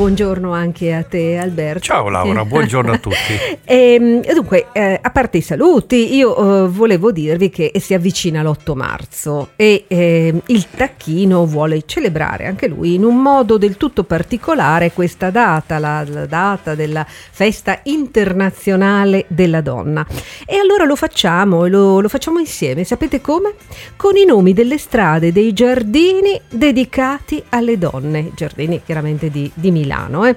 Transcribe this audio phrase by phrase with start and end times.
[0.00, 1.80] buongiorno anche a te Alberto.
[1.80, 3.34] Ciao Laura, buongiorno a tutti.
[3.64, 8.42] e, ehm, dunque, eh, a parte i saluti, io eh, volevo dirvi che si avvicina
[8.42, 14.04] l'8 marzo e eh, il Tacchino vuole celebrare anche lui in un modo del tutto
[14.04, 20.06] particolare questa data, la, la data della festa internazionale della donna.
[20.46, 23.52] E allora lo facciamo, lo, lo facciamo insieme, sapete come?
[23.96, 29.89] Con i nomi delle strade, dei giardini dedicati alle donne, giardini chiaramente di di, Milano.
[29.90, 30.36] Eh.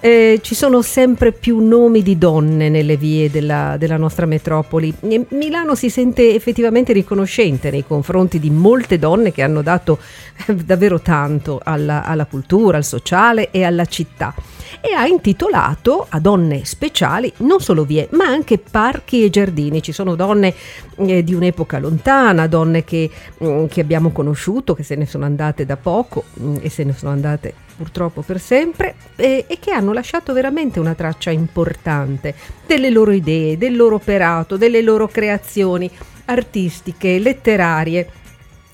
[0.00, 4.94] Eh, ci sono sempre più nomi di donne nelle vie della, della nostra metropoli.
[5.00, 9.98] E Milano si sente effettivamente riconoscente nei confronti di molte donne che hanno dato
[10.46, 14.34] eh, davvero tanto alla, alla cultura, al sociale e alla città
[14.80, 19.82] e ha intitolato a donne speciali non solo vie ma anche parchi e giardini.
[19.82, 20.54] Ci sono donne
[20.96, 25.24] eh, di un'epoca lontana, donne che, mh, mm, che, abbiamo conosciuto, che se ne sono
[25.24, 29.58] andate da poco mh, mm, e se ne sono andate purtroppo per sempre e, e
[29.60, 32.34] che hanno lasciato veramente una traccia importante
[32.66, 35.88] delle loro idee, del loro operato, delle loro creazioni
[36.24, 38.10] artistiche, letterarie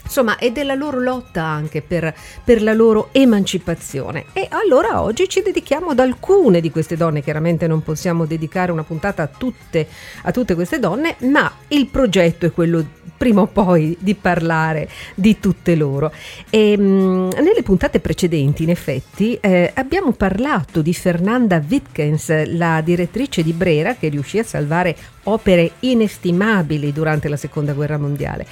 [0.02, 4.26] insomma, e della loro lotta anche per, per, la loro emancipazione.
[4.32, 8.84] E allora oggi ci dedichiamo ad alcune di queste donne, chiaramente non possiamo dedicare una
[8.84, 9.86] puntata a tutte,
[10.22, 12.84] a tutte queste donne, ma il progetto è quello
[13.24, 16.12] prima o poi di parlare di tutte loro.
[16.50, 23.42] E, mh, nelle puntate precedenti, in effetti, eh, abbiamo parlato di Fernanda Wittgens, la direttrice
[23.42, 28.46] di Brera che riuscì a salvare opere inestimabili durante la Seconda Guerra Mondiale.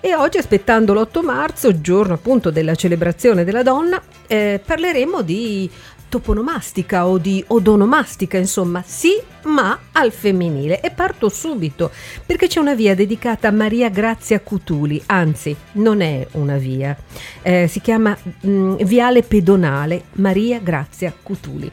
[0.00, 5.68] E oggi, aspettando l'8 marzo, giorno appunto della celebrazione della donna, eh, parleremo di
[6.08, 10.80] toponomastica o di odonomastica, insomma, sì, ma al femminile.
[10.80, 11.90] E parto subito
[12.24, 16.96] perché c'è una via dedicata a Maria Grazia Cutuli, anzi, non è una via,
[17.42, 21.70] eh, si chiama mh, mm, Viale Pedonale Maria Grazia Cutuli.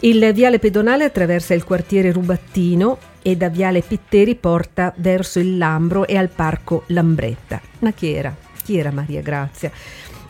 [0.00, 6.06] Il viale pedonale attraversa il quartiere Rubattino e da Viale Pitteri porta verso il Lambro
[6.06, 7.60] e al Parco Lambretta.
[7.78, 8.34] Ma chi era?
[8.62, 9.70] Chi era Maria Grazia?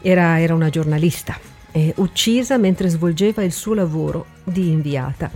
[0.00, 1.36] Era, era una giornalista,
[1.76, 5.30] eh, uccisa mentre svolgeva il suo lavoro di inviata.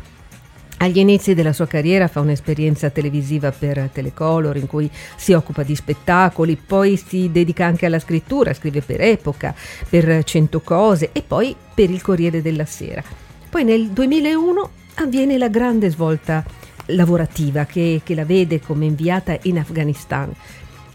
[0.79, 5.75] Agli inizi della sua carriera fa un'esperienza televisiva per Telecolor in cui si occupa di
[5.75, 9.55] spettacoli, poi si dedica anche alla scrittura, scrive per Epoca,
[9.87, 13.03] per Cento Cose e poi per il Corriere della Sera.
[13.51, 16.43] Poi nel 2001 avviene la grande svolta
[16.87, 20.33] lavorativa che, che la vede come inviata in Afghanistan.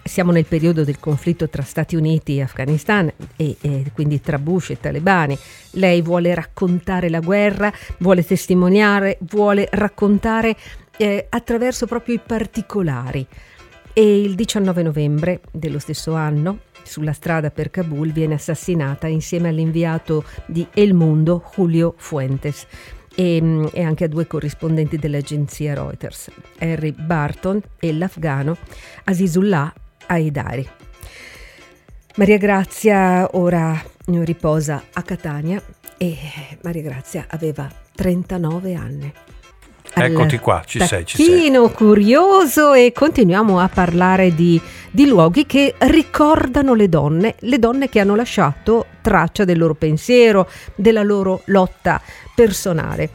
[0.08, 4.70] Siamo nel periodo del conflitto tra Stati Uniti e Afghanistan e, e, quindi tra Bush
[4.70, 5.36] e talebani.
[5.72, 10.56] Lei vuole raccontare la guerra, vuole testimoniare, vuole raccontare
[10.98, 13.26] eh, attraverso proprio i particolari.
[13.94, 20.24] E il 19 novembre dello stesso anno sulla strada per Kabul viene assassinata insieme all'inviato
[20.46, 22.68] di El Mundo Julio Fuentes
[23.16, 26.30] e, mm, e, anche a due corrispondenti dell'agenzia Reuters,
[26.60, 28.56] Harry Barton e l'afgano
[29.06, 29.74] Azizullah
[30.08, 30.68] Haidari.
[32.16, 33.82] Maria Grazia ora
[34.24, 35.62] riposa a Catania
[35.98, 36.18] e
[36.62, 39.14] Maria Grazia aveva 39 anni.
[39.98, 41.72] Eccoti qua, ci sei, ci sei.
[41.72, 44.60] curioso e continuiamo a parlare di,
[44.92, 50.50] di, luoghi che ricordano le donne, le donne che hanno lasciato traccia del loro pensiero,
[50.76, 52.02] della loro lotta
[52.34, 53.10] personale.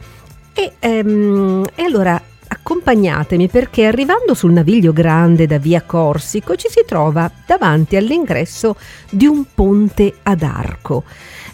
[0.53, 2.19] E, ehm, e allora
[2.61, 8.75] accompagnatemi perché arrivando sul naviglio grande da via Corsico ci si trova davanti all'ingresso
[9.09, 11.03] di un ponte ad arco.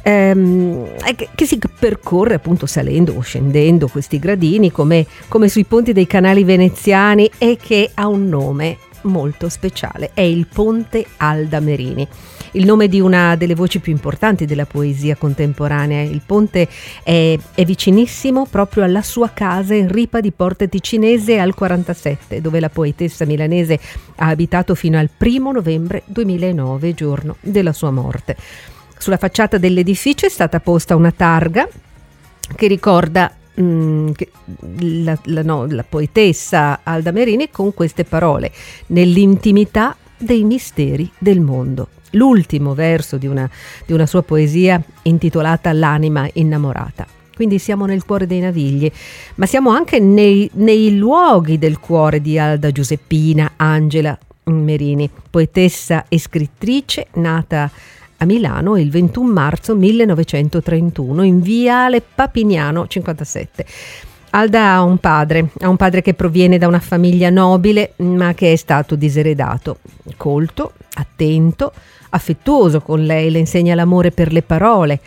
[0.04, 0.88] Ehm,
[1.36, 6.44] che si percorre appunto salendo o scendendo questi gradini come, come sui ponti dei canali
[6.44, 12.08] veneziani e che ha un nome molto speciale, è il Ponte Alda Merini,
[12.58, 16.02] il nome di una delle voci più importanti della poesia contemporanea.
[16.02, 16.68] Il ponte
[17.04, 22.60] è, è vicinissimo proprio alla sua casa in ripa di Porta Ticinese al 47, dove
[22.60, 23.80] la poetessa milanese
[24.16, 28.36] ha abitato fino al primo novembre 2009, giorno della sua morte.
[28.98, 31.68] Sulla facciata dell'edificio è stata posta una targa
[32.56, 33.32] che ricorda
[33.62, 34.10] mm,
[34.80, 38.52] la, la, no, la, poetessa Alda Merini con queste parole,
[38.88, 41.90] nell'intimità dei misteri del mondo.
[42.12, 43.50] L'ultimo verso di una,
[43.86, 47.06] di una sua poesia intitolata L'anima innamorata.
[47.36, 48.92] Quindi siamo nel cuore dei navigli,
[49.36, 56.20] ma siamo anche nei, nei luoghi del cuore di Alda Giuseppina Angela Merini, poetessa e
[56.20, 57.70] scrittrice nata
[58.18, 63.66] a Milano il 21 marzo 1931 in Viale Papiniano 57.
[64.38, 68.52] Alda ha un padre, ha un padre che proviene da una famiglia nobile ma che
[68.52, 69.80] è stato diseredato,
[70.16, 71.74] colto, attento,
[72.10, 75.00] affettuoso con lei, le insegna l'amore per le parole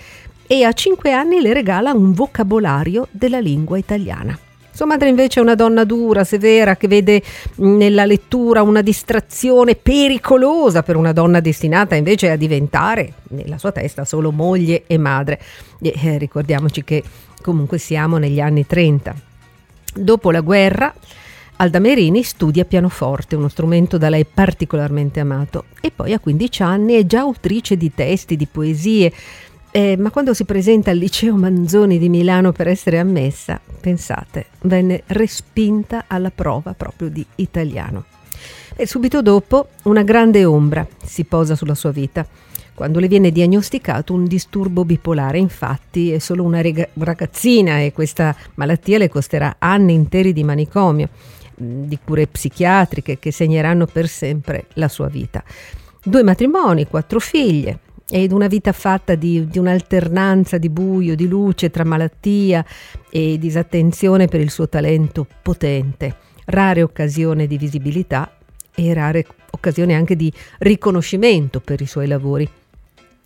[0.49, 4.37] e a cinque anni le regala un vocabolario della lingua italiana.
[4.73, 7.23] Sua madre invece è una donna dura, severa, che vede
[7.57, 14.05] nella lettura una distrazione pericolosa per una donna destinata invece a diventare, nella sua testa,
[14.05, 15.41] solo moglie e madre.
[15.81, 17.03] E, eh, ricordiamoci che
[17.43, 19.15] comunque siamo negli anni 30.
[19.95, 20.95] Dopo la guerra,
[21.57, 26.95] Alda Merini studia pianoforte, uno strumento da lei particolarmente amato, e poi a 15 anni
[26.95, 29.13] è già autrice di testi, di poesie,
[29.71, 35.03] eh, ma quando si presenta al liceo Manzoni di Milano per essere ammessa, pensate, venne
[35.07, 38.05] respinta alla prova proprio di italiano.
[38.75, 42.27] E subito dopo una grande ombra si posa sulla sua vita.
[42.81, 46.63] Quando le viene diagnosticato un disturbo bipolare, infatti è solo una
[46.95, 51.11] ragazzina e questa malattia le costerà anni interi di manicomio,
[51.55, 55.45] di cure psichiatriche che segneranno per sempre la sua vita.
[56.03, 61.69] Due matrimoni, quattro figlie, ed una vita fatta di, di, un'alternanza di buio, di luce
[61.69, 62.65] tra malattia
[63.11, 66.17] e disattenzione per il suo talento potente,
[66.47, 68.39] rare occasioni di visibilità
[68.75, 72.49] e rare occasioni anche di riconoscimento per i suoi lavori.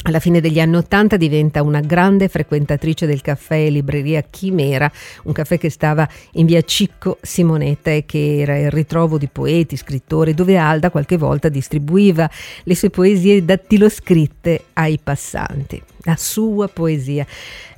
[0.06, 4.90] Alla fine degli anni Ottanta diventa una grande frequentatrice del caffè e libreria Chimera,
[5.22, 9.78] un caffè che stava in via Cicco Simonetta e che era il ritrovo di poeti,
[9.78, 12.30] scrittori, dove Alda qualche volta distribuiva
[12.64, 15.82] le sue poesie dattiloscritte ai passanti.
[16.02, 17.26] La sua poesia.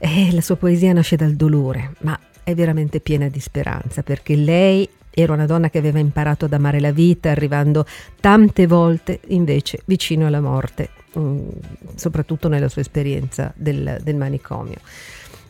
[0.00, 4.88] Eh, la sua poesia nasce dal dolore, ma è veramente piena di speranza perché lei
[5.18, 7.86] era una donna che aveva imparato ad amare la vita, arrivando
[8.20, 11.48] tante volte invece vicino alla morte Mm,
[11.94, 14.76] soprattutto nella sua esperienza del, del manicomio.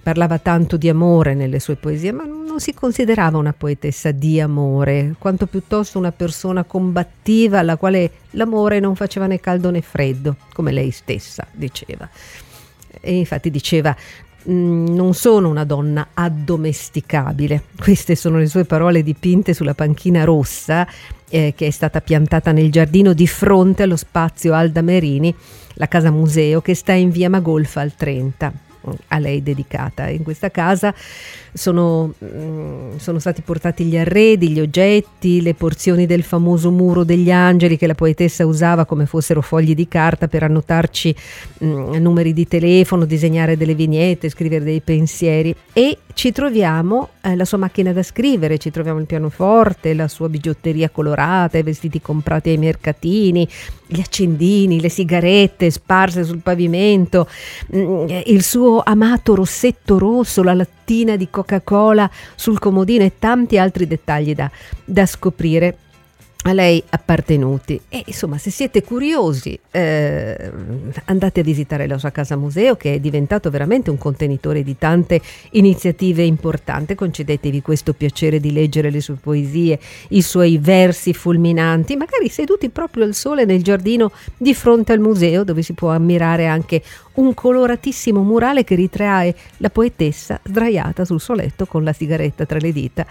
[0.00, 5.16] Parlava tanto di amore nelle sue poesie, ma non si considerava una poetessa di amore,
[5.18, 10.70] quanto piuttosto una persona combattiva alla quale l'amore non faceva né caldo né freddo, come
[10.70, 12.08] lei stessa diceva.
[13.00, 13.96] E infatti diceva
[14.50, 17.64] mm, non sono una donna addomesticabile.
[17.78, 20.86] Queste sono le sue parole dipinte sulla panchina rossa
[21.28, 25.34] eh, che è stata piantata nel giardino di fronte allo spazio Alda Merini,
[25.74, 28.65] la casa museo che sta in via Magolfa al 30
[29.08, 30.08] a lei dedicata.
[30.08, 30.94] In questa casa
[31.52, 37.30] sono, mm, sono, stati portati gli arredi, gli oggetti, le porzioni del famoso muro degli
[37.30, 41.14] angeli che la poetessa usava come fossero fogli di carta per annotarci
[41.58, 47.36] mh, mm, numeri di telefono, disegnare delle vignette, scrivere dei pensieri e ci troviamo eh,
[47.36, 52.00] la sua macchina da scrivere, ci troviamo il pianoforte, la sua bigiotteria colorata, i vestiti
[52.00, 53.46] comprati ai mercatini,
[53.86, 57.28] gli accendini, le sigarette sparse sul pavimento,
[57.74, 63.86] mm, il suo amato rossetto rosso, la lattina di Coca-Cola sul comodino e tanti altri
[63.86, 64.50] dettagli da,
[64.84, 65.78] da scoprire
[66.46, 67.80] a lei appartenuti.
[67.88, 70.50] E insomma se siete curiosi eh,
[71.06, 75.20] andate a visitare la sua casa museo che è diventato veramente un contenitore di tante
[75.52, 76.94] iniziative importanti.
[76.94, 79.78] Concedetevi questo piacere di leggere le sue poesie
[80.10, 85.42] i suoi versi fulminanti magari seduti proprio al sole nel giardino di fronte al museo
[85.42, 86.82] dove si può ammirare anche
[87.14, 92.58] un coloratissimo murale che ritrae la poetessa sdraiata sul suo letto con la sigaretta tra
[92.58, 93.06] le dita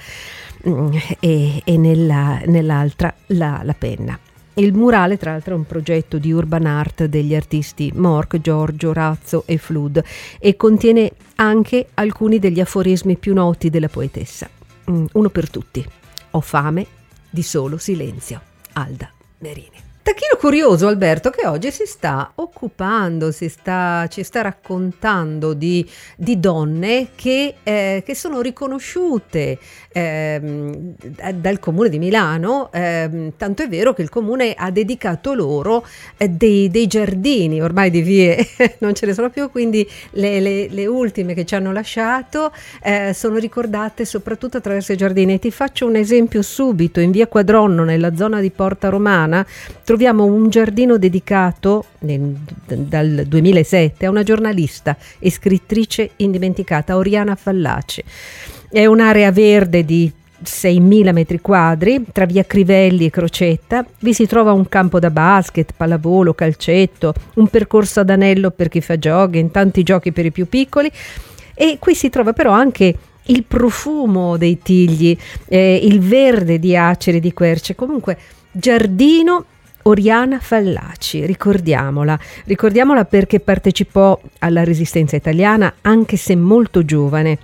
[1.20, 4.20] e, e nella, nell'altra la, la penna.
[4.58, 9.44] Il murale, tra l'altro, è un progetto di urban art degli artisti Mork, Giorgio, Razzo
[9.46, 10.02] e Flood
[10.40, 14.50] e contiene anche alcuni degli aforismi più noti della poetessa.
[14.90, 15.86] Mm, uno per tutti.
[16.32, 16.86] Ho fame
[17.30, 18.42] di solo silenzio.
[18.74, 19.95] Alda Merini.
[20.06, 25.84] Tacchino curioso Alberto che oggi si sta occupando, si sta, ci sta raccontando di,
[26.16, 29.58] di donne che, eh, che, sono riconosciute
[29.92, 30.94] eh,
[31.34, 35.84] dal comune di Milano, eh, tanto è vero che il comune ha dedicato loro
[36.18, 38.38] eh, dei, dei, giardini, ormai di vie
[38.82, 42.52] non ce ne sono più, quindi le, le, le ultime che ci hanno lasciato
[42.84, 45.40] eh, sono ricordate soprattutto attraverso i giardini.
[45.40, 49.44] Ti faccio un esempio subito, in via Quadronno, nella zona di Porta Romana,
[49.96, 52.36] troviamo un giardino dedicato nel,
[52.66, 58.04] dal 2007 a una giornalista e scrittrice indimenticata, Oriana Fallaci.
[58.70, 60.12] È un'area verde di
[60.44, 65.72] 6.000 metri quadri, tra via Crivelli e Crocetta, vi si trova un campo da basket,
[65.78, 70.50] pallavolo, calcetto, un percorso ad anello per chi fa jogging, tanti giochi per i più
[70.50, 70.92] piccoli.
[71.54, 72.94] E qui si trova però anche
[73.28, 78.18] il profumo dei tigli, eh, il verde di aceri di querce, comunque
[78.52, 79.46] giardino
[79.88, 87.38] Oriana Fallaci, ricordiamola, ricordiamola perché partecipò alla resistenza italiana anche se molto giovane.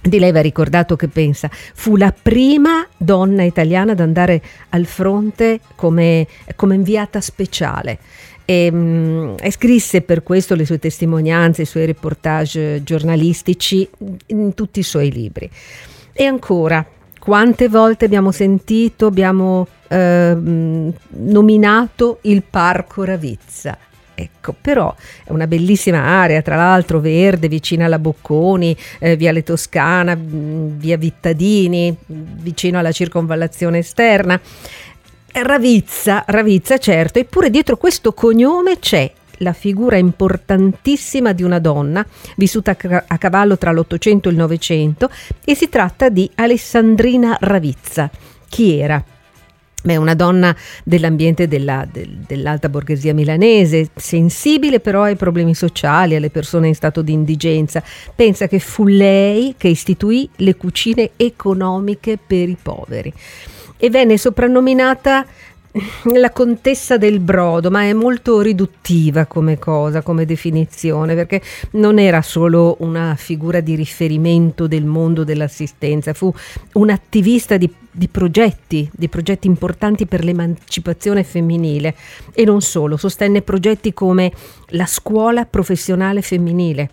[0.00, 4.40] Di lei va ricordato che pensa, fu la prima donna italiana ad andare
[4.70, 7.98] al fronte come, come inviata speciale
[8.46, 13.86] e, mh, e, scrisse per questo le sue testimonianze, i suoi reportage giornalistici
[14.28, 15.50] in tutti i suoi libri.
[16.14, 16.86] E ancora,
[17.26, 20.36] quante volte abbiamo sentito, abbiamo eh,
[21.08, 23.76] nominato il Parco Ravizza?
[24.14, 30.16] Ecco, però è una bellissima area, tra l'altro verde, vicina alla Bocconi, eh, Viale Toscana,
[30.16, 34.40] via Vittadini, vicino alla circonvallazione esterna.
[35.32, 42.76] Ravizza, Ravizza certo, eppure dietro questo cognome c'è la figura importantissima di una donna vissuta
[43.06, 45.10] a cavallo tra l'Ottocento e il Novecento
[45.44, 48.10] e si tratta di Alessandrina Ravizza.
[48.48, 49.02] Chi era?
[49.86, 56.30] Beh, una donna dell'ambiente della, del, dell'alta borghesia milanese, sensibile però ai problemi sociali, alle
[56.30, 57.80] persone in stato di indigenza.
[58.12, 63.12] Pensa che fu lei che istituì le cucine economiche per i poveri
[63.76, 65.24] e venne soprannominata
[66.14, 71.42] la contessa del brodo, ma è molto riduttiva come cosa, come definizione, perché
[71.72, 76.32] non era solo una figura di riferimento del mondo dell'assistenza, fu
[76.74, 81.94] un'attivista di, di progetti, di progetti importanti per l'emancipazione femminile.
[82.32, 84.32] E non solo, sostenne progetti come
[84.70, 86.90] la scuola professionale femminile,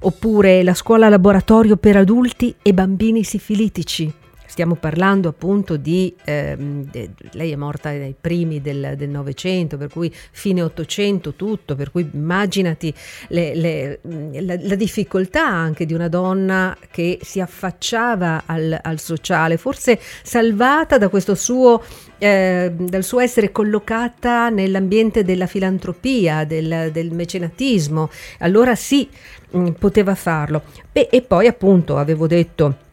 [0.00, 4.22] oppure la scuola laboratorio per adulti e bambini sifilitici
[4.54, 10.14] Stiamo parlando appunto di, ehm, de, lei è morta nei primi del Novecento, per cui
[10.30, 12.94] fine Ottocento tutto, per cui immaginati
[13.30, 13.98] le, le,
[14.40, 20.98] la, la, difficoltà anche di una donna che si affacciava al, al sociale, forse salvata
[20.98, 21.82] da questo suo,
[22.18, 28.08] eh, dal suo essere collocata nell'ambiente della filantropia, del, del mecenatismo,
[28.38, 29.08] allora sì,
[29.50, 30.62] mh, poteva farlo.
[30.92, 32.83] Beh, e poi appunto avevo detto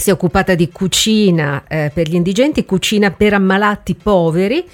[0.00, 4.66] si è occupata di cucina eh, per gli indigenti, cucina per ammalati poveri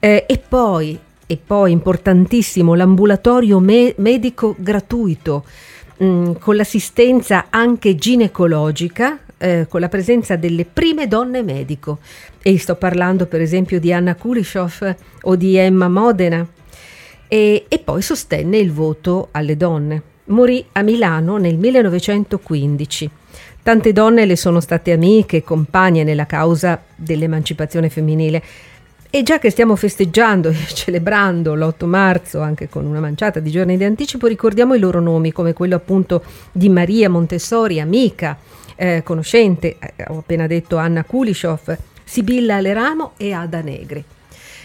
[0.00, 5.44] eh, e poi, e poi importantissimo, l'ambulatorio me- medico gratuito
[6.02, 11.98] mm, con l'assistenza anche ginecologica, eh, con la presenza delle prime donne medico.
[12.42, 16.44] E sto parlando per esempio di Anna Kulishov o di Emma Modena.
[17.28, 20.02] E, e poi sostenne il voto alle donne.
[20.24, 23.10] Morì a Milano nel 1915.
[23.62, 28.42] Tante donne le sono state amiche compagne nella causa dell'emancipazione femminile.
[29.08, 33.76] E già che stiamo festeggiando e celebrando l'8 marzo, anche con una manciata di giorni
[33.76, 38.36] di anticipo, ricordiamo i loro nomi, come quello appunto di Maria Montessori, amica,
[38.74, 44.04] eh, conoscente, eh, ho appena detto Anna Kulishov, Sibilla Aleramo e Ada Negri.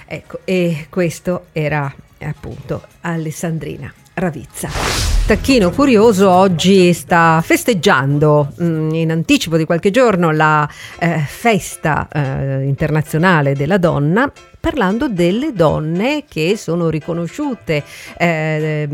[0.08, 5.16] Ecco, e questo era appunto Alessandrina Ravizza.
[5.27, 10.65] Tacchino Curioso oggi sta festeggiando mh, mm, in anticipo di qualche giorno la
[11.00, 14.31] eh, festa eh, internazionale della donna
[14.67, 17.84] parlando delle donne che sono riconosciute
[18.17, 18.88] eh,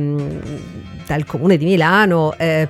[1.05, 2.67] dal comune di Milano eh,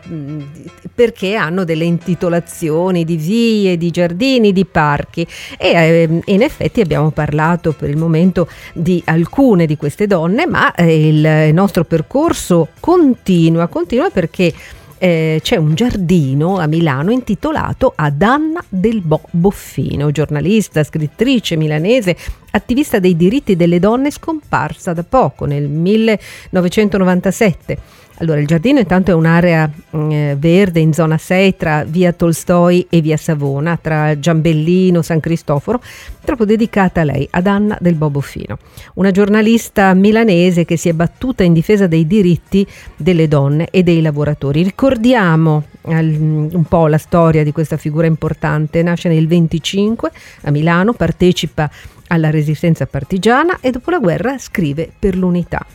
[0.93, 5.27] perché hanno delle intitolazioni di vie, di giardini, di parchi.
[5.57, 10.73] E eh, in effetti abbiamo parlato per il momento di alcune di queste donne ma
[10.73, 14.53] eh, il nostro percorso continua, continua perché
[14.97, 22.15] eh, c'è un giardino a Milano intitolato ad Anna del Bo Boffino, giornalista, scrittrice milanese,
[22.55, 28.01] attivista dei diritti delle donne scomparsa da poco, nel 1997.
[28.17, 32.85] Allora, il giardino intanto è un'area mm, eh, verde in zona 6 tra via Tolstoi
[32.89, 35.81] e via Savona, tra Giambellino, San Cristoforo,
[36.23, 38.59] proprio dedicata a lei, ad Anna del Boboffino,
[38.95, 44.01] una giornalista milanese che si è battuta in difesa dei diritti delle donne e dei
[44.01, 44.61] lavoratori.
[44.61, 50.11] Ricordiamo un po' la storia di questa figura importante, nasce nel 25
[50.43, 51.69] a Milano, partecipa
[52.13, 55.65] alla resistenza partigiana e dopo la guerra scrive per l'unità.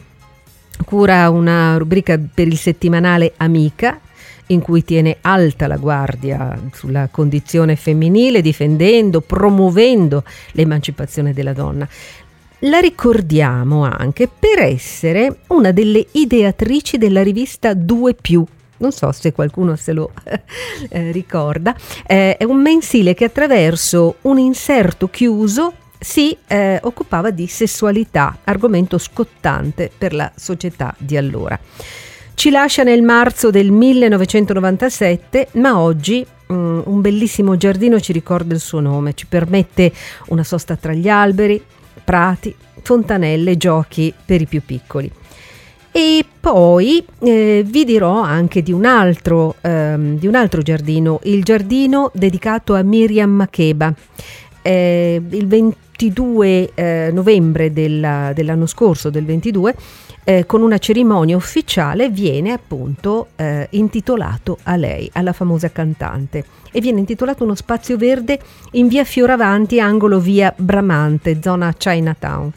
[0.84, 4.00] Cura una rubrica per il settimanale Amica
[4.46, 11.86] in cui tiene alta la guardia sulla condizione femminile, difendendo, promuovendo l'emancipazione della donna.
[12.60, 18.16] La ricordiamo anche per essere una delle ideatrici della rivista 2
[18.78, 20.12] non so se qualcuno se lo
[20.88, 21.74] eh, ricorda,
[22.06, 28.98] eh, è un mensile che attraverso un inserto chiuso si eh, occupava di sessualità, argomento
[28.98, 31.58] scottante per la società di allora.
[32.34, 38.60] Ci lascia nel marzo del 1997, ma oggi um, un bellissimo giardino ci ricorda il
[38.60, 39.92] suo nome, ci permette
[40.28, 41.60] una sosta tra gli alberi,
[42.04, 45.10] prati, fontanelle, giochi per i più piccoli.
[45.90, 51.42] E poi eh, vi dirò anche di un, altro, ehm, di un altro giardino, il
[51.42, 53.92] giardino dedicato a Miriam Makeba.
[54.62, 59.74] Eh, il 20 22 eh, novembre della, dell'anno scorso, del 22,
[60.22, 66.80] eh, con una cerimonia ufficiale viene appunto eh, intitolato a lei, alla famosa cantante e
[66.80, 68.38] viene intitolato uno spazio verde
[68.72, 72.52] in via Fioravanti, angolo via Bramante, zona Chinatown.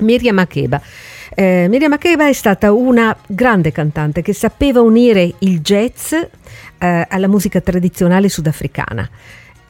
[0.00, 0.80] Miriam Makeba.
[1.34, 7.28] Eh, Miriam Makeba è stata una grande cantante che sapeva unire il jazz eh, alla
[7.28, 9.08] musica tradizionale sudafricana.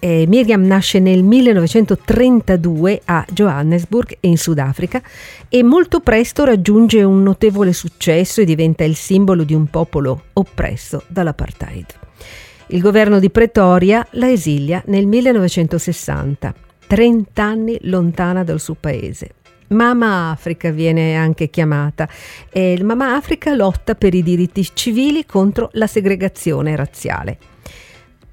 [0.04, 5.00] Eh, Miriam nasce nel 1932 a Johannesburg in Sudafrica
[5.48, 11.04] e molto presto raggiunge un notevole successo e diventa il simbolo di un popolo oppresso
[11.06, 11.86] dall'apartheid.
[12.66, 16.54] Il governo di Pretoria la esilia nel 1960,
[16.86, 19.30] 30 anni lontana dal suo paese.
[19.68, 22.06] Mama Africa viene anche chiamata
[22.50, 27.52] e il Mama Africa lotta per i diritti civili contro la segregazione razziale.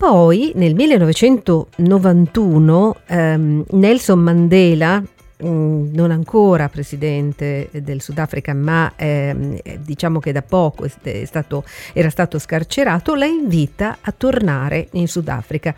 [0.01, 10.17] Poi nel 1991 ehm, Nelson Mandela, mm, non ancora presidente del Sudafrica, ma ehm, diciamo
[10.17, 15.75] che da poco stato, era stato scarcerato, la invita a tornare in Sudafrica.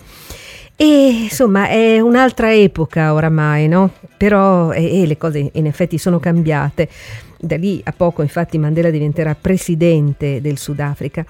[0.73, 3.91] E insomma è un'altra epoca oramai, no?
[4.15, 6.87] Però e, e le cose in effetti sono cambiate.
[7.37, 11.25] Da lì a poco infatti Mandela diventerà presidente del Sudafrica.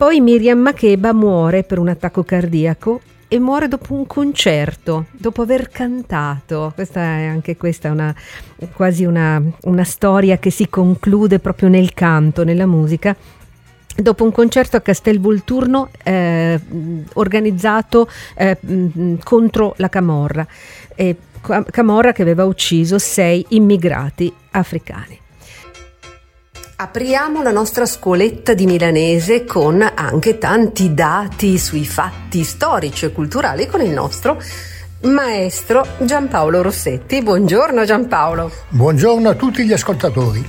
[0.00, 5.68] Poi Miriam Makeba muore per un attacco cardiaco e muore dopo un concerto, dopo aver
[5.68, 6.72] cantato.
[6.74, 8.14] Questa è anche questa una,
[8.72, 13.14] quasi una, una storia che si conclude proprio nel canto, nella musica
[13.94, 16.58] dopo un concerto a Castel Volturno eh,
[17.12, 18.56] organizzato eh,
[19.22, 20.46] contro la Camorra,
[20.94, 21.14] eh,
[21.70, 25.19] Camorra che aveva ucciso sei immigrati africani.
[26.80, 33.66] Apriamo la nostra scuoletta di milanese con anche tanti dati sui fatti storici e culturali
[33.66, 34.40] con il nostro
[35.02, 37.20] maestro Giampaolo Rossetti.
[37.20, 38.50] Buongiorno Giampaolo.
[38.70, 40.42] Buongiorno a tutti gli ascoltatori.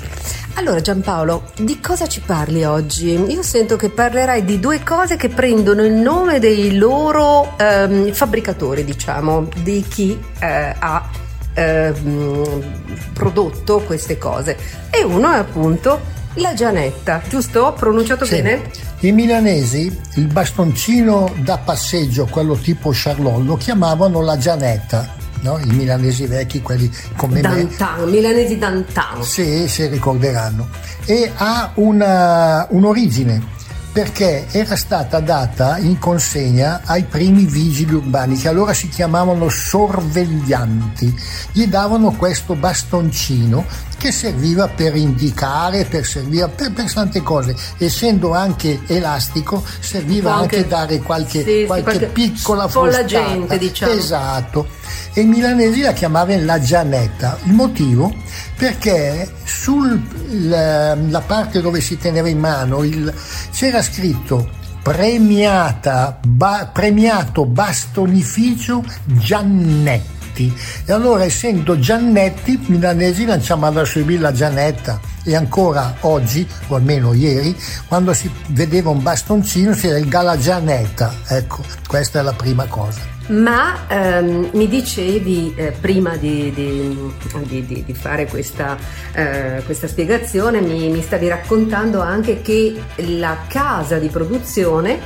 [0.54, 3.10] Allora Giampaolo, di cosa ci parli oggi?
[3.12, 8.86] Io sento che parlerai di due cose che prendono il nome dei loro ehm, fabbricatori,
[8.86, 11.10] diciamo, di chi eh, ha
[11.56, 12.64] ehm,
[13.12, 14.58] prodotto queste cose.
[14.90, 17.62] E uno è appunto la Gianetta, giusto?
[17.62, 18.42] Ho pronunciato sì.
[18.42, 18.70] bene?
[19.00, 25.20] I milanesi il bastoncino da passeggio, quello tipo Charlot, lo chiamavano la Gianetta.
[25.42, 25.58] No?
[25.58, 28.12] I milanesi vecchi, quelli come Dantan, me.
[28.12, 29.24] milanesi Dantan.
[29.24, 30.70] Sì, si ricorderanno.
[31.06, 33.60] E ha una, un'origine
[33.92, 41.14] perché era stata data in consegna ai primi vigili urbani che allora si chiamavano sorveglianti.
[41.52, 43.66] Gli davano questo bastoncino
[44.02, 47.56] che serviva per indicare, per, serviva per, per tante cose.
[47.78, 53.06] Essendo anche elastico, serviva anche, anche dare qualche, sì, qualche, qualche piccola frustata.
[53.06, 53.92] gente, diciamo.
[53.94, 54.68] Esatto.
[55.14, 57.38] E i milanesi la chiamavano la Gianetta.
[57.44, 58.12] Il motivo?
[58.58, 63.14] Perché sulla parte dove si teneva in mano il,
[63.52, 64.50] c'era scritto
[64.82, 70.21] premiata, ba, premiato bastonificio Giannetti.
[70.32, 70.54] Giannetti.
[70.86, 73.84] E allora, essendo Giannetti, milanesi lanciamo alla
[74.20, 75.00] la Giannetta.
[75.24, 77.56] E ancora oggi, o almeno ieri,
[77.88, 81.14] quando si vedeva un bastoncino, si era il Gala Giannetta.
[81.28, 83.10] Ecco, questa è la prima cosa.
[83.28, 88.76] Ma ehm, mi dicevi eh, prima di, di, di, di fare questa,
[89.14, 95.00] eh, questa spiegazione, mi, mi, stavi raccontando anche che la casa di produzione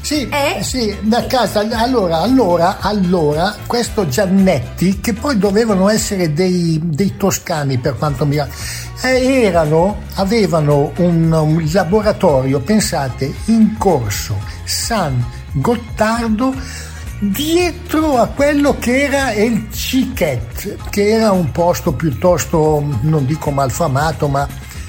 [0.00, 0.58] sì, è...
[0.62, 1.60] sì, da casa.
[1.60, 8.36] Allora, allora, allora, questo Giannetti, che poi dovevano essere dei, dei toscani per quanto mi
[8.36, 16.54] eh, erano, avevano un, un laboratorio, pensate, in corso San Gottardo
[17.18, 24.28] dietro a quello che era il Ciquet, che era un posto piuttosto, non dico malfamato,
[24.28, 24.46] ma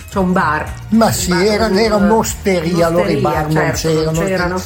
[0.09, 0.71] c'è un bar.
[0.89, 4.19] Ma sì, bar, era, era un'osteria, allora i bar certo, non c'erano.
[4.19, 4.61] Non c'erano.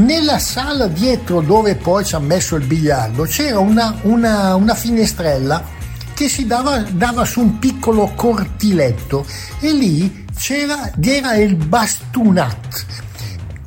[0.00, 5.62] Nella sala dietro dove poi ci ha messo il biliardo c'era una, una, una finestrella
[6.14, 9.26] che si dava, dava, su un piccolo cortiletto
[9.60, 12.84] e lì c'era, era il bastunat.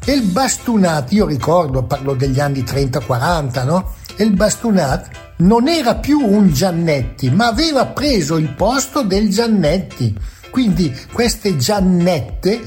[0.03, 3.93] E il bastunat, io ricordo, parlo degli anni 30-40, no?
[4.15, 10.17] E il bastunat non era più un Giannetti, ma aveva preso il posto del Giannetti.
[10.49, 12.61] Quindi queste Giannette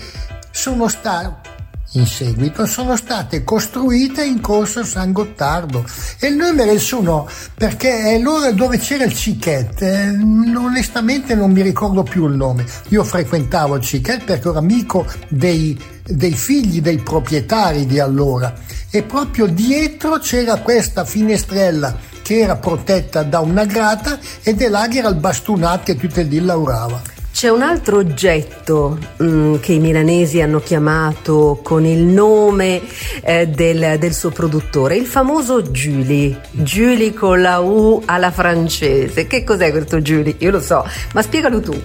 [0.52, 1.45] sono state
[1.92, 5.84] in seguito sono state costruite in corso San Gottardo
[6.18, 10.08] e il nome del suo perché è l'ora dove c'era il Cicchet eh,
[10.56, 12.64] onestamente non mi ricordo più il nome.
[12.88, 18.54] Io frequentavo il Cicchet perché ero amico dei, dei figli dei proprietari di allora.
[18.90, 24.90] E proprio dietro c'era questa finestrella che era protetta da una grata ed è là
[24.90, 29.74] era il bastunat che tutto il dì lavorava C'è un altro oggetto mh, mm, che
[29.74, 32.80] i milanesi hanno chiamato con il nome
[33.20, 36.40] eh, del, del, suo produttore, il famoso Julie.
[36.52, 39.26] Julie con la U alla francese.
[39.26, 40.36] Che cos'è questo Julie?
[40.38, 41.78] Io lo so, ma spiegalo tu.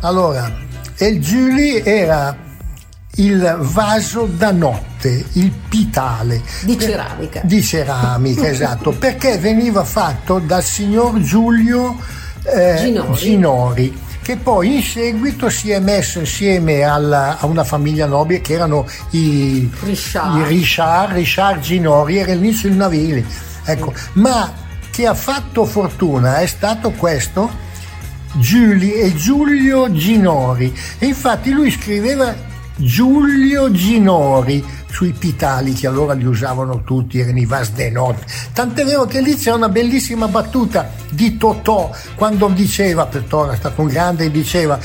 [0.00, 0.54] Allora,
[0.98, 2.36] il Julie era
[3.14, 6.42] il vaso da notte, il pitale.
[6.64, 7.40] Di ceramica.
[7.44, 11.96] Di ceramica, esatto, perché veniva fatto dal signor Giulio
[12.42, 13.16] eh, Ginori.
[13.16, 18.54] Ginori che poi in seguito si è messo insieme alla, a una famiglia nobile che
[18.54, 23.24] erano i Richard, i Richard, Richard Ginori, era l'inizio il Navili.
[23.64, 24.52] Ecco, ma
[24.90, 27.48] che ha fatto fortuna è stato questo
[28.32, 30.76] Giulio e Giulio Ginori.
[30.98, 32.34] E infatti lui scriveva
[32.76, 38.24] Giulio Ginori sui pitali che allora li usavano tutti, erano i Vas de Not.
[38.52, 43.80] Tant'è vero che lì c'è una bellissima battuta di Totò quando diceva, Totò era stato
[43.80, 44.78] un grande, diceva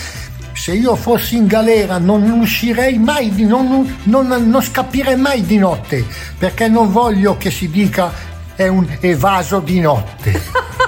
[0.53, 5.57] se io fossi in galera non uscirei mai, di, non, non, non scappirei mai di
[5.57, 6.05] notte
[6.37, 8.11] perché non voglio che si dica
[8.55, 10.41] è un evaso di notte.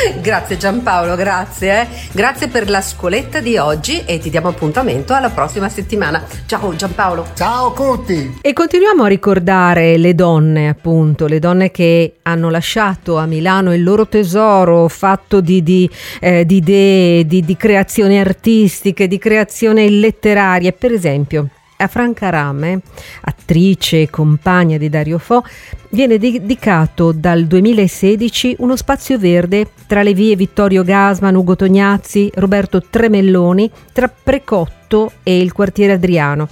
[0.20, 1.82] grazie Giampaolo, grazie.
[1.82, 1.86] Eh.
[2.12, 6.24] Grazie per la scoletta di oggi e ti diamo appuntamento alla prossima settimana.
[6.46, 7.26] Ciao Giampaolo.
[7.34, 8.38] Ciao Curti.
[8.40, 13.82] E continuiamo a ricordare le donne, appunto, le donne che hanno lasciato a Milano il
[13.82, 15.88] loro tesoro fatto di, di,
[16.20, 20.72] eh, di idee, di, di creazioni artistiche, di creazioni letterarie.
[20.72, 21.48] Per esempio,
[21.80, 22.80] a Franca Rame,
[23.22, 25.44] attrice e compagna di Dario Fo,
[25.90, 32.82] viene dedicato dal 2016 uno spazio verde tra le vie Vittorio Gasman, Ugo Tognazzi, Roberto
[32.82, 36.48] Tremelloni, tra Precotto e il quartiere Adriano.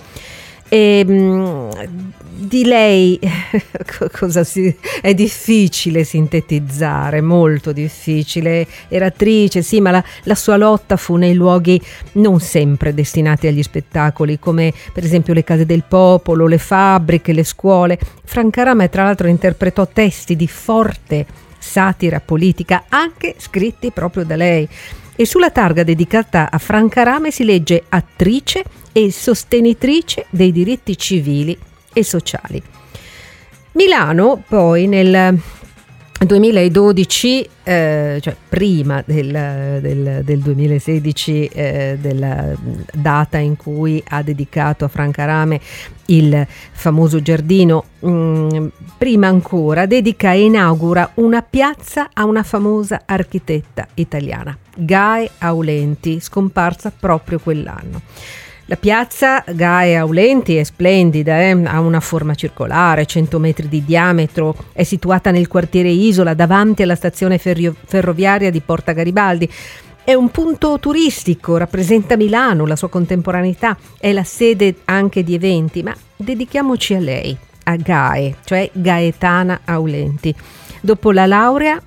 [0.68, 1.70] E, ehm,
[2.38, 3.18] di lei
[4.44, 8.66] si, è difficile sintetizzare, molto difficile.
[8.88, 11.80] Era attrice, sì, ma la, la, sua lotta fu nei luoghi
[12.12, 17.44] non sempre destinati agli spettacoli, come per esempio le case del popolo, le fabbriche, le
[17.44, 17.98] scuole.
[18.24, 21.26] Franca Rame, tra l'altro, interpretò testi di forte
[21.58, 24.68] satira politica, anche scritti proprio da lei
[25.20, 31.58] e sulla targa dedicata a Franca Rame si legge attrice e sostenitrice dei diritti civili
[31.92, 32.62] e sociali.
[33.72, 35.36] Milano poi nel
[36.26, 42.52] 2012, eh, cioè prima del, del, del 2016, eh, della
[42.92, 45.60] data in cui ha dedicato a Franca Rame
[46.06, 48.66] il famoso giardino, mh, mm,
[48.98, 56.90] prima ancora dedica e inaugura una piazza a una famosa architetta italiana, Gae Aulenti, scomparsa
[56.98, 58.02] proprio quell'anno.
[58.70, 61.58] La piazza Gae Aulenti è splendida, eh?
[61.64, 66.94] ha una forma circolare, 100 metri di diametro, è situata nel quartiere Isola davanti alla
[66.94, 69.50] stazione ferro- ferroviaria di Porta Garibaldi.
[70.04, 75.82] È un punto turistico, rappresenta Milano, la sua contemporaneità, è la sede anche di eventi,
[75.82, 80.34] ma dedichiamoci a lei, a Gae, cioè Gaetana Aulenti.
[80.82, 81.80] Dopo la laurea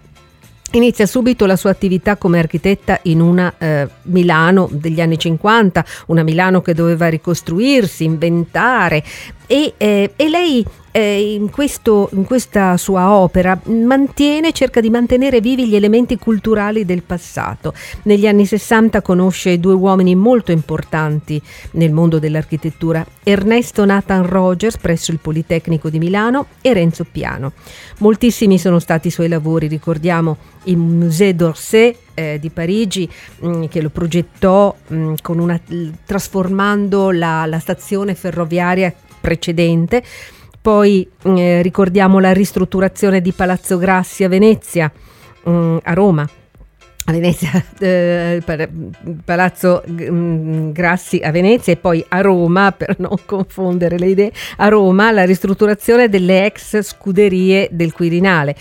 [0.74, 6.24] Inizia subito la sua attività come architetta in una eh, Milano degli anni 50, una
[6.24, 9.04] Milano che doveva ricostruirsi, inventare.
[9.48, 15.40] E, eh, e lei eh, in, questo, in, questa sua opera mantiene, cerca di mantenere
[15.40, 17.74] vivi gli elementi culturali del passato.
[18.04, 25.12] Negli anni 60 conosce due uomini molto importanti nel mondo dell'architettura, Ernesto Nathan Rogers presso
[25.12, 27.54] il Politecnico di Milano e Renzo Piano.
[28.00, 33.64] Moltissimi sono stati i suoi lavori, ricordiamo il Musée d'Orsay eh, di Parigi mh, mm,
[33.66, 35.60] che lo progettò mh, mm, una,
[36.06, 40.04] trasformando la, la stazione ferroviaria precedente
[40.62, 44.92] poi eh, ricordiamo la ristrutturazione di Palazzo Grassi a Venezia,
[45.44, 46.30] mh, mm, a Roma.
[47.06, 48.42] A Venezia, eh,
[49.26, 54.68] Palazzo mm, Grassi a Venezia e poi a Roma, per non confondere le idee, a
[54.68, 58.56] Roma la ristrutturazione delle ex scuderie del Quirinale.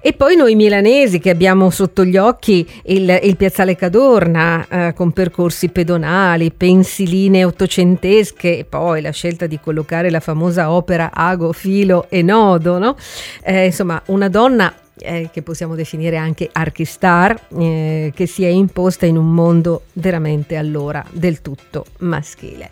[0.00, 5.10] E poi noi milanesi che abbiamo sotto gli occhi il, il piazzale Cadorna eh, con
[5.10, 12.06] percorsi pedonali, pensiline ottocentesche e poi la scelta di collocare la famosa opera Ago, Filo
[12.08, 12.96] e Nodo, no?
[13.42, 19.06] eh, insomma una donna eh, che possiamo definire anche archistar, eh, che si è imposta
[19.06, 22.70] in un mondo veramente allora del tutto maschile.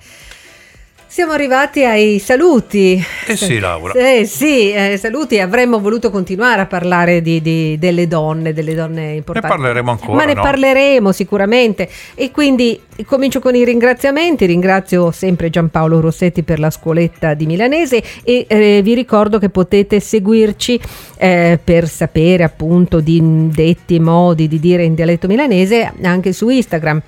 [1.17, 3.03] Siamo arrivati ai saluti.
[3.27, 3.95] Eh sì, Laura.
[3.97, 5.41] Eh sì, eh, saluti.
[5.41, 9.49] Avremmo voluto continuare a parlare di, di, delle donne, delle donne importanti.
[9.49, 10.15] Ne parleremo ancora.
[10.15, 10.43] Ma ne no?
[10.43, 11.89] parleremo sicuramente.
[12.15, 14.45] E quindi comincio con i ringraziamenti.
[14.45, 20.01] Ringrazio sempre Giampaolo Rossetti per la scuoletta di milanese e eh, vi ricordo che potete
[20.01, 20.79] seguirci
[21.17, 27.01] eh, per sapere appunto di detti modi di dire in dialetto milanese anche su Instagram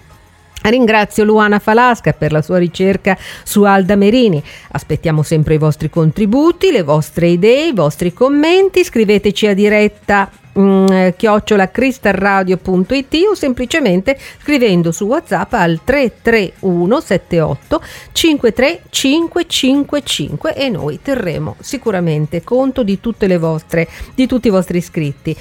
[0.69, 4.43] Ringrazio Luana Falasca per la sua ricerca su Alda Merini.
[4.73, 8.85] Aspettiamo sempre i vostri contributi, le vostre idee, i vostri commenti.
[8.85, 20.55] Scriveteci a diretta mm, chiocciola cristalradio.it o semplicemente scrivendo su whatsapp al 331 78 53555
[20.55, 25.37] e noi terremo sicuramente conto di tutte le vostre di tutti i vostri iscritti.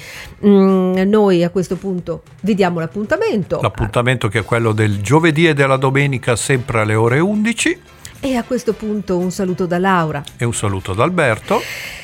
[0.46, 3.60] Mm, noi a questo punto vi diamo l'appuntamento.
[3.60, 7.80] L'appuntamento che è quello del giovedì e della domenica sempre alle ore 11
[8.20, 10.22] e a questo punto un saluto da Laura.
[10.36, 11.60] E un saluto da Alberto.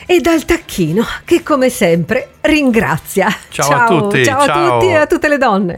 [0.07, 3.35] E dal tacchino che come sempre ringrazia.
[3.48, 4.24] Ciao, ciao a tutti.
[4.24, 5.72] Ciao, ciao a tutti e a tutte le donne.